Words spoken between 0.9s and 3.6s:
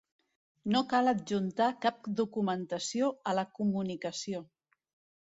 cal adjuntar cap documentació a la